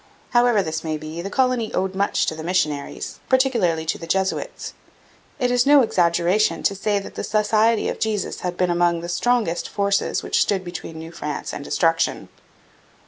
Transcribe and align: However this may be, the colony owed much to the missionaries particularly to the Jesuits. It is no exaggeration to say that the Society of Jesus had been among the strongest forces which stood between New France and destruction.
However 0.31 0.63
this 0.63 0.83
may 0.83 0.97
be, 0.97 1.21
the 1.21 1.29
colony 1.29 1.71
owed 1.75 1.93
much 1.93 2.25
to 2.25 2.33
the 2.33 2.43
missionaries 2.43 3.19
particularly 3.29 3.85
to 3.85 3.99
the 3.99 4.07
Jesuits. 4.07 4.73
It 5.37 5.51
is 5.51 5.67
no 5.67 5.83
exaggeration 5.83 6.63
to 6.63 6.73
say 6.73 6.97
that 6.97 7.13
the 7.13 7.23
Society 7.23 7.87
of 7.87 7.99
Jesus 7.99 8.39
had 8.39 8.57
been 8.57 8.71
among 8.71 9.01
the 9.01 9.09
strongest 9.09 9.69
forces 9.69 10.23
which 10.23 10.41
stood 10.41 10.63
between 10.63 10.97
New 10.97 11.11
France 11.11 11.53
and 11.53 11.63
destruction. 11.63 12.29